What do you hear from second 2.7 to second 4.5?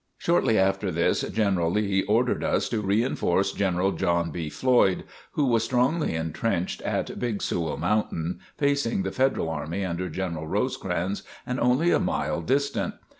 reinforce General John B.